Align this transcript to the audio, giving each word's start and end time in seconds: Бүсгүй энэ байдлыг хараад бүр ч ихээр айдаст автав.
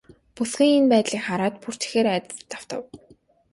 Бүсгүй 0.35 0.69
энэ 0.77 0.89
байдлыг 0.91 1.21
хараад 1.25 1.55
бүр 1.61 1.75
ч 1.79 1.81
ихээр 1.85 2.07
айдаст 2.11 2.49
автав. 2.57 2.81